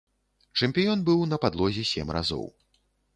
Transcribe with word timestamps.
Чэмпіён 0.61 1.03
быў 1.09 1.19
на 1.31 1.39
падлозе 1.43 1.83
сем 1.91 2.07
разоў. 2.17 2.45